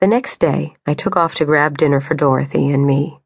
The 0.00 0.06
next 0.06 0.38
day, 0.40 0.76
I 0.86 0.94
took 0.94 1.14
off 1.14 1.34
to 1.34 1.44
grab 1.44 1.76
dinner 1.76 2.00
for 2.00 2.14
Dorothy 2.14 2.70
and 2.70 2.86
me. 2.86 3.20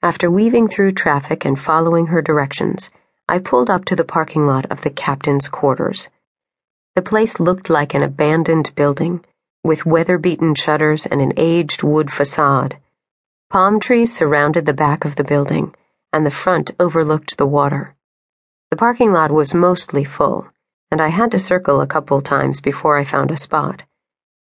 After 0.00 0.30
weaving 0.30 0.68
through 0.68 0.92
traffic 0.92 1.44
and 1.44 1.58
following 1.58 2.06
her 2.06 2.22
directions, 2.22 2.90
I 3.28 3.40
pulled 3.40 3.68
up 3.68 3.84
to 3.86 3.96
the 3.96 4.04
parking 4.04 4.46
lot 4.46 4.64
of 4.70 4.82
the 4.82 4.90
captain's 4.90 5.48
quarters. 5.48 6.10
The 6.94 7.02
place 7.02 7.40
looked 7.40 7.68
like 7.68 7.94
an 7.94 8.04
abandoned 8.04 8.72
building, 8.76 9.24
with 9.64 9.86
weather 9.86 10.16
beaten 10.16 10.54
shutters 10.54 11.04
and 11.04 11.20
an 11.20 11.32
aged 11.36 11.82
wood 11.82 12.12
facade. 12.12 12.78
Palm 13.50 13.80
trees 13.80 14.14
surrounded 14.14 14.66
the 14.66 14.72
back 14.72 15.04
of 15.04 15.16
the 15.16 15.24
building, 15.24 15.74
and 16.12 16.24
the 16.24 16.30
front 16.30 16.70
overlooked 16.78 17.38
the 17.38 17.46
water. 17.46 17.96
The 18.70 18.76
parking 18.76 19.12
lot 19.12 19.32
was 19.32 19.52
mostly 19.52 20.04
full, 20.04 20.46
and 20.92 21.00
I 21.00 21.08
had 21.08 21.32
to 21.32 21.40
circle 21.40 21.80
a 21.80 21.88
couple 21.88 22.20
times 22.20 22.60
before 22.60 22.96
I 22.96 23.02
found 23.02 23.32
a 23.32 23.36
spot. 23.36 23.82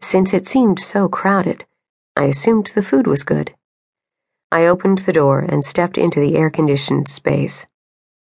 Since 0.01 0.33
it 0.33 0.47
seemed 0.47 0.79
so 0.79 1.07
crowded, 1.07 1.65
I 2.15 2.23
assumed 2.23 2.71
the 2.73 2.81
food 2.81 3.05
was 3.05 3.23
good. 3.23 3.53
I 4.51 4.65
opened 4.65 4.99
the 4.99 5.13
door 5.13 5.39
and 5.39 5.63
stepped 5.63 5.97
into 5.97 6.19
the 6.19 6.35
air 6.35 6.49
conditioned 6.49 7.07
space. 7.07 7.67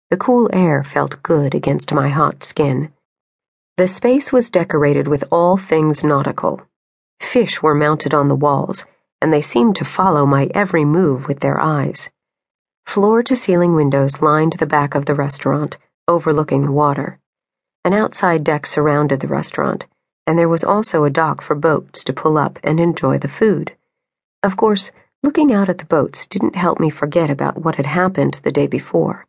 The 0.09 0.17
cool 0.17 0.49
air 0.53 0.83
felt 0.83 1.21
good 1.21 1.53
against 1.53 1.93
my 1.93 2.09
hot 2.09 2.43
skin. 2.43 2.91
The 3.77 3.87
space 3.87 4.31
was 4.31 4.49
decorated 4.49 5.07
with 5.07 5.25
all 5.31 5.57
things 5.57 6.03
nautical. 6.03 6.61
Fish 7.19 7.61
were 7.61 7.75
mounted 7.75 8.13
on 8.13 8.29
the 8.29 8.35
walls, 8.35 8.85
and 9.21 9.31
they 9.31 9.41
seemed 9.41 9.75
to 9.75 9.85
follow 9.85 10.25
my 10.25 10.49
every 10.53 10.85
move 10.85 11.27
with 11.27 11.41
their 11.41 11.59
eyes. 11.59 12.09
Floor 12.85 13.21
to 13.23 13.35
ceiling 13.35 13.75
windows 13.75 14.21
lined 14.21 14.53
the 14.53 14.65
back 14.65 14.95
of 14.95 15.05
the 15.05 15.15
restaurant, 15.15 15.77
overlooking 16.07 16.65
the 16.65 16.71
water. 16.71 17.19
An 17.83 17.93
outside 17.93 18.43
deck 18.43 18.65
surrounded 18.65 19.19
the 19.19 19.27
restaurant 19.27 19.85
and 20.27 20.37
there 20.37 20.49
was 20.49 20.63
also 20.63 21.03
a 21.03 21.09
dock 21.09 21.41
for 21.41 21.55
boats 21.55 22.03
to 22.03 22.13
pull 22.13 22.37
up 22.37 22.59
and 22.63 22.79
enjoy 22.79 23.17
the 23.17 23.27
food. 23.27 23.75
Of 24.41 24.57
course, 24.57 24.91
looking 25.23 25.53
out 25.53 25.69
at 25.69 25.77
the 25.77 25.85
boats 25.85 26.25
didn't 26.25 26.55
help 26.55 26.79
me 26.79 26.89
forget 26.89 27.29
about 27.29 27.63
what 27.63 27.75
had 27.75 27.85
happened 27.85 28.39
the 28.43 28.51
day 28.51 28.67
before. 28.67 29.25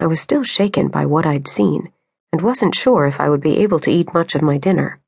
I 0.00 0.06
was 0.06 0.20
still 0.20 0.44
shaken 0.44 0.88
by 0.88 1.06
what 1.06 1.26
I'd 1.26 1.48
seen, 1.48 1.92
and 2.32 2.42
wasn't 2.42 2.74
sure 2.74 3.06
if 3.06 3.20
I 3.20 3.28
would 3.28 3.40
be 3.40 3.58
able 3.58 3.80
to 3.80 3.90
eat 3.90 4.14
much 4.14 4.34
of 4.34 4.42
my 4.42 4.58
dinner. 4.58 5.00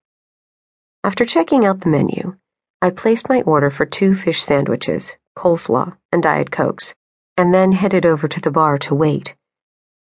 After 1.05 1.25
checking 1.25 1.65
out 1.65 1.81
the 1.81 1.89
menu, 1.89 2.37
I 2.83 2.91
placed 2.91 3.29
my 3.29 3.43
order 3.43 3.71
for 3.71 3.87
two 3.87 4.15
fish 4.15 4.43
sandwiches, 4.43 5.17
coleslaw, 5.37 5.97
and 6.11 6.23
Diet 6.23 6.51
Cokes, 6.51 6.95
and 7.37 7.55
then 7.55 7.73
headed 7.73 8.05
over 8.05 8.27
to 8.27 8.41
the 8.41 8.51
bar 8.51 8.79
to 8.79 8.95
wait. 8.95 9.35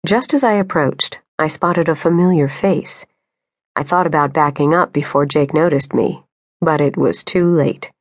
Just 0.05 0.33
as 0.33 0.43
I 0.43 0.53
approached, 0.53 1.19
I 1.39 1.47
spotted 1.47 1.89
a 1.89 1.95
familiar 1.95 2.47
face 2.47 3.05
I 3.77 3.83
thought 3.83 4.07
about 4.07 4.33
backing 4.33 4.73
up 4.73 4.93
before 4.93 5.25
Jake 5.25 5.53
noticed 5.53 5.93
me, 5.93 6.23
but 6.61 6.79
it 6.79 6.95
was 6.95 7.23
too 7.23 7.53
late. 7.53 7.91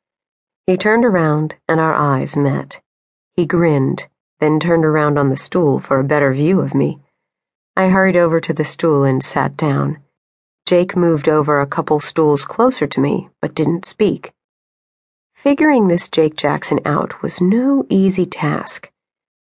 He 0.66 0.77
turned 0.77 1.05
around 1.05 1.56
and 1.69 1.81
our 1.81 1.94
eyes 1.94 2.36
met. 2.36 2.81
He 3.34 3.44
grinned, 3.44 4.06
then 4.39 4.61
turned 4.61 4.84
around 4.84 5.19
on 5.19 5.31
the 5.31 5.36
stool 5.36 5.81
for 5.81 5.98
a 5.98 6.05
better 6.05 6.33
view 6.33 6.61
of 6.61 6.75
me. 6.75 7.00
I 7.77 7.89
hurried 7.89 8.16
over 8.16 8.41
to 8.41 8.53
the 8.53 8.64
stool 8.64 9.03
and 9.03 9.22
sat 9.22 9.56
down. 9.56 9.98
Jake 10.64 10.97
moved 10.97 11.28
over 11.28 11.61
a 11.61 11.66
couple 11.66 11.98
stools 11.98 12.44
closer 12.44 12.86
to 12.86 13.00
me, 13.00 13.28
but 13.41 13.55
didn't 13.55 13.84
speak. 13.84 14.33
Figuring 15.34 15.88
this 15.88 16.09
Jake 16.09 16.36
Jackson 16.36 16.78
out 16.84 17.20
was 17.20 17.41
no 17.41 17.84
easy 17.91 18.27
task. 18.27 18.91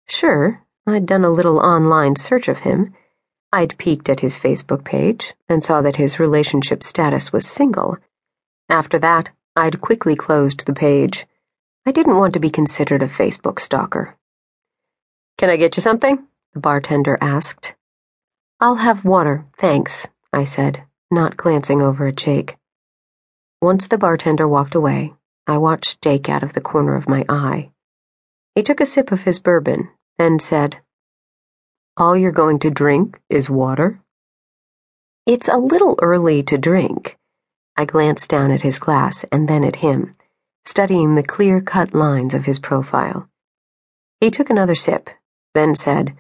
Sure, 0.09 0.63
I'd 0.87 1.07
done 1.07 1.25
a 1.25 1.31
little 1.31 1.61
online 1.61 2.17
search 2.17 2.49
of 2.49 2.59
him 2.59 2.93
I'd 3.57 3.79
peeked 3.79 4.11
at 4.11 4.21
his 4.21 4.39
Facebook 4.39 4.85
page 4.85 5.33
and 5.49 5.65
saw 5.65 5.81
that 5.81 5.97
his 5.97 6.21
relationship 6.21 6.83
status 6.83 7.33
was 7.33 7.47
single. 7.47 7.97
After 8.69 8.99
that, 8.99 9.31
I'd 9.57 9.81
quickly 9.81 10.15
closed 10.15 10.67
the 10.67 10.75
page. 10.75 11.27
I 11.87 11.91
didn't 11.91 12.19
want 12.19 12.35
to 12.35 12.39
be 12.39 12.51
considered 12.51 13.03
a 13.03 13.09
Facebook 13.09 13.59
stalker. 13.59 14.15
Can 15.39 15.49
I 15.49 15.57
get 15.57 15.75
you 15.75 15.81
something? 15.81 16.27
the 16.53 16.61
bartender 16.61 17.17
asked. 17.23 17.75
I'll 18.61 18.75
have 18.77 19.07
water, 19.07 19.47
thanks, 19.57 20.07
I 20.35 20.45
said, 20.45 20.83
not 21.11 21.39
glancing 21.39 21.81
over 21.81 22.09
at 22.09 22.17
Jake. 22.17 22.59
Once 23.63 23.89
the 23.89 23.97
bartender 23.97 24.47
walked 24.47 24.75
away, 24.75 25.15
I 25.47 25.57
watched 25.57 26.03
Jake 26.03 26.29
out 26.29 26.43
of 26.43 26.53
the 26.53 26.61
corner 26.61 26.95
of 26.95 27.09
my 27.09 27.25
eye. 27.27 27.71
He 28.55 28.63
took 28.63 28.83
a 28.83 28.93
sip 28.95 29.13
of 29.13 29.23
his 29.23 29.39
bourbon, 29.39 29.89
then 30.19 30.39
said, 30.39 30.83
all 31.97 32.17
you're 32.17 32.33
going 32.33 32.59
to 32.59 32.71
drink 32.71 33.19
is 33.31 33.49
water? 33.49 34.01
It's 35.25 35.49
a 35.49 35.57
little 35.57 35.99
early 36.03 36.43
to 36.45 36.59
drink. 36.59 37.17
I 37.77 37.87
glanced 37.87 38.29
down 38.29 38.51
at 38.51 38.63
his 38.63 38.79
glass 38.79 39.25
and 39.33 39.49
then 39.49 39.65
at 39.65 39.77
him, 39.77 40.15
studying 40.67 41.15
the 41.15 41.23
clear 41.23 41.61
cut 41.61 41.95
lines 41.95 42.35
of 42.35 42.45
his 42.45 42.59
profile. 42.59 43.29
He 44.21 44.31
took 44.31 44.51
another 44.51 44.75
sip, 44.75 45.09
then 45.55 45.75
said, 45.75 46.15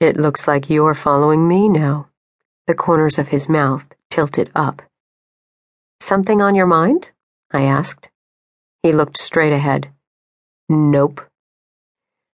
It 0.00 0.16
looks 0.16 0.48
like 0.48 0.70
you're 0.70 0.94
following 0.94 1.46
me 1.46 1.68
now. 1.68 2.08
The 2.66 2.74
corners 2.74 3.18
of 3.18 3.28
his 3.28 3.48
mouth 3.48 3.84
tilted 4.08 4.50
up. 4.54 4.82
Something 6.00 6.40
on 6.40 6.54
your 6.54 6.66
mind? 6.66 7.10
I 7.50 7.62
asked. 7.64 8.08
He 8.82 8.92
looked 8.92 9.18
straight 9.18 9.52
ahead. 9.52 9.90
Nope. 10.68 11.20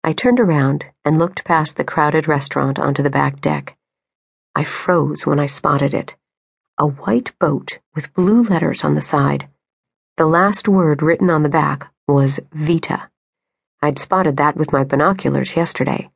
I 0.05 0.13
turned 0.13 0.39
around 0.39 0.85
and 1.03 1.17
looked 1.17 1.43
past 1.45 1.77
the 1.77 1.83
crowded 1.83 2.27
restaurant 2.27 2.77
onto 2.77 3.01
the 3.01 3.09
back 3.09 3.41
deck. 3.41 3.75
I 4.53 4.63
froze 4.63 5.25
when 5.25 5.39
I 5.39 5.47
spotted 5.47 5.95
it 5.95 6.13
a 6.77 6.85
white 6.85 7.31
boat 7.39 7.79
with 7.95 8.13
blue 8.13 8.43
letters 8.43 8.83
on 8.83 8.93
the 8.93 9.01
side. 9.01 9.47
The 10.17 10.27
last 10.27 10.67
word 10.67 11.01
written 11.01 11.31
on 11.31 11.41
the 11.41 11.49
back 11.49 11.87
was 12.07 12.39
Vita. 12.51 13.09
I'd 13.81 13.97
spotted 13.97 14.37
that 14.37 14.55
with 14.55 14.71
my 14.71 14.83
binoculars 14.83 15.55
yesterday. 15.55 16.11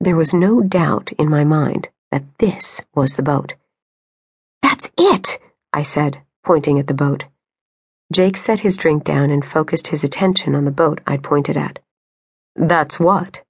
There 0.00 0.16
was 0.16 0.34
no 0.34 0.60
doubt 0.60 1.12
in 1.12 1.30
my 1.30 1.44
mind 1.44 1.88
that 2.10 2.24
this 2.40 2.82
was 2.94 3.14
the 3.14 3.22
boat. 3.22 3.54
That's 4.60 4.90
it, 4.98 5.38
I 5.72 5.80
said, 5.80 6.20
pointing 6.44 6.78
at 6.78 6.88
the 6.88 6.92
boat. 6.92 7.24
Jake 8.12 8.36
set 8.36 8.60
his 8.60 8.76
drink 8.76 9.02
down 9.02 9.30
and 9.30 9.42
focused 9.46 9.86
his 9.86 10.04
attention 10.04 10.54
on 10.54 10.66
the 10.66 10.70
boat 10.70 11.00
I'd 11.06 11.22
pointed 11.22 11.56
at. 11.56 11.78
That's 12.56 13.00
what? 13.00 13.42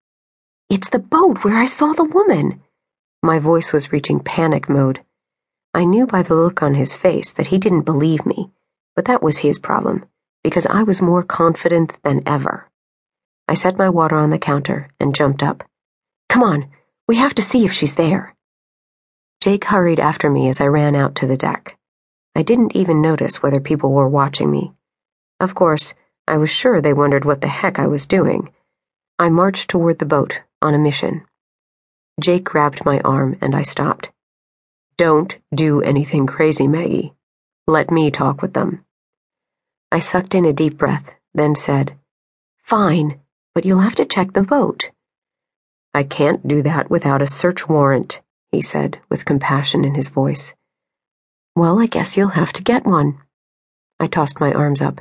It's 0.71 0.89
the 0.89 0.99
boat 0.99 1.45
where 1.45 1.59
I 1.59 1.67
saw 1.67 1.93
the 1.93 2.05
woman. 2.05 2.63
My 3.23 3.39
voice 3.39 3.73
was 3.73 3.93
reaching 3.93 4.19
panic 4.19 4.69
mode. 4.69 5.01
I 5.75 5.85
knew 5.85 6.07
by 6.07 6.23
the 6.23 6.35
look 6.35 6.63
on 6.63 6.75
his 6.75 6.97
face 6.97 7.31
that 7.33 7.49
he 7.49 7.59
didn't 7.59 7.83
believe 7.83 8.25
me, 8.25 8.51
but 8.97 9.05
that 9.05 9.23
was 9.23 9.39
his 9.39 9.59
problem, 9.59 10.07
because 10.43 10.65
I 10.67 10.85
was 10.85 11.03
more 11.03 11.23
confident 11.23 12.03
than 12.03 12.23
ever. 12.27 12.71
I 13.47 13.55
set 13.55 13.77
my 13.77 13.91
water 13.91 14.17
on 14.17 14.31
the 14.31 14.39
counter 14.39 14.89
and 14.99 15.15
jumped 15.15 15.43
up. 15.43 15.65
Come 16.31 16.43
on, 16.43 16.71
we 17.07 17.17
have 17.17 17.35
to 17.35 17.43
see 17.43 17.67
if 17.67 17.73
she's 17.73 17.97
there. 17.97 18.35
Jake 19.43 19.67
hurried 19.67 20.01
after 20.01 20.31
me 20.31 20.49
as 20.49 20.63
I 20.63 20.67
ran 20.67 20.97
out 20.97 21.15
to 21.17 21.27
the 21.27 21.37
deck. 21.37 21.77
I 22.35 22.43
didn't 22.43 22.75
even 22.75 23.03
notice 23.03 23.43
whether 23.43 23.61
people 23.61 23.93
were 23.93 24.09
watching 24.09 24.51
me. 24.51 24.73
Of 25.41 25.55
course, 25.55 25.93
I 26.27 26.39
was 26.39 26.49
sure 26.49 26.81
they 26.81 26.95
wondered 26.95 27.27
what 27.27 27.43
the 27.43 27.49
heck 27.49 27.79
I 27.79 27.87
was 27.87 28.07
doing 28.07 28.51
I 29.19 29.29
marched 29.29 29.71
toward 29.71 30.01
the 30.01 30.07
boat, 30.07 30.41
on 30.61 30.75
a 30.75 30.79
mission. 30.79 31.25
Jake 32.21 32.43
grabbed 32.43 32.85
my 32.85 32.99
arm 33.01 33.37
and 33.41 33.55
I 33.55 33.63
stopped. 33.63 34.11
Don't 34.97 35.39
do 35.55 35.81
anything 35.83 36.27
crazy, 36.27 36.67
Maggie. 36.67 37.15
Let 37.69 37.93
me 37.93 38.11
talk 38.11 38.43
with 38.43 38.55
them. 38.55 38.85
I 39.93 40.01
sucked 40.01 40.35
in 40.35 40.45
a 40.45 40.53
deep 40.53 40.77
breath, 40.77 41.05
then 41.33 41.55
said, 41.55 41.97
Fine, 42.65 43.21
but 43.55 43.65
you'll 43.65 43.81
have 43.81 43.95
to 43.97 44.05
check 44.05 44.33
the 44.33 44.43
boat. 44.43 44.91
I 45.95 46.03
can't 46.03 46.47
do 46.49 46.63
that 46.63 46.91
without 46.91 47.23
a 47.23 47.27
search 47.29 47.69
warrant, 47.69 48.21
he 48.51 48.61
said, 48.61 49.01
with 49.09 49.25
compassion 49.25 49.85
in 49.85 49.95
his 49.95 50.09
voice. 50.09 50.55
Well, 51.55 51.79
I 51.79 51.87
guess 51.87 52.17
you'll 52.17 52.31
have 52.31 52.53
to 52.55 52.65
get 52.65 52.85
one. 52.85 53.19
I 54.01 54.09
tossed 54.09 54.41
my 54.41 54.53
arms 54.53 54.83
up. 54.83 55.01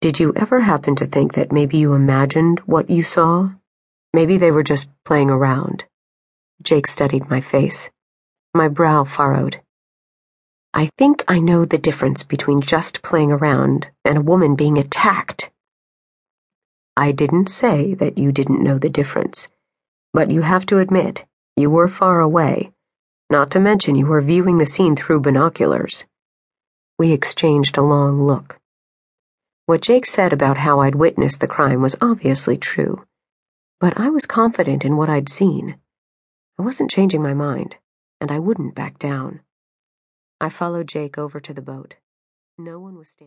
Did 0.00 0.18
you 0.18 0.32
ever 0.34 0.60
happen 0.60 0.96
to 0.96 1.06
think 1.06 1.34
that 1.34 1.52
maybe 1.52 1.76
you 1.76 1.92
imagined 1.92 2.60
what 2.60 2.88
you 2.88 3.02
saw? 3.02 3.50
Maybe 4.14 4.38
they 4.38 4.50
were 4.50 4.62
just 4.62 4.88
playing 5.04 5.28
around. 5.28 5.84
Jake 6.62 6.86
studied 6.86 7.28
my 7.28 7.42
face. 7.42 7.90
My 8.54 8.66
brow 8.66 9.04
furrowed. 9.04 9.60
I 10.72 10.88
think 10.96 11.22
I 11.28 11.38
know 11.38 11.66
the 11.66 11.76
difference 11.76 12.22
between 12.22 12.62
just 12.62 13.02
playing 13.02 13.30
around 13.30 13.90
and 14.02 14.16
a 14.16 14.22
woman 14.22 14.56
being 14.56 14.78
attacked. 14.78 15.50
I 16.96 17.12
didn't 17.12 17.50
say 17.50 17.92
that 17.94 18.16
you 18.16 18.32
didn't 18.32 18.62
know 18.62 18.78
the 18.78 18.88
difference, 18.88 19.48
but 20.14 20.30
you 20.30 20.40
have 20.40 20.64
to 20.66 20.78
admit 20.78 21.26
you 21.56 21.68
were 21.68 21.88
far 21.88 22.20
away, 22.20 22.72
not 23.28 23.50
to 23.50 23.60
mention 23.60 23.96
you 23.96 24.06
were 24.06 24.22
viewing 24.22 24.56
the 24.56 24.64
scene 24.64 24.96
through 24.96 25.20
binoculars. 25.20 26.06
We 26.98 27.12
exchanged 27.12 27.76
a 27.76 27.82
long 27.82 28.26
look. 28.26 28.59
What 29.70 29.82
Jake 29.82 30.04
said 30.04 30.32
about 30.32 30.56
how 30.56 30.80
I'd 30.80 30.96
witnessed 30.96 31.38
the 31.38 31.46
crime 31.46 31.80
was 31.80 31.94
obviously 32.00 32.56
true, 32.58 33.04
but 33.78 33.96
I 33.96 34.10
was 34.10 34.26
confident 34.26 34.84
in 34.84 34.96
what 34.96 35.08
I'd 35.08 35.28
seen. 35.28 35.76
I 36.58 36.62
wasn't 36.64 36.90
changing 36.90 37.22
my 37.22 37.34
mind, 37.34 37.76
and 38.20 38.32
I 38.32 38.40
wouldn't 38.40 38.74
back 38.74 38.98
down. 38.98 39.42
I 40.40 40.48
followed 40.48 40.88
Jake 40.88 41.18
over 41.18 41.38
to 41.38 41.54
the 41.54 41.62
boat. 41.62 41.94
No 42.58 42.80
one 42.80 42.98
was 42.98 43.10
standing. 43.10 43.18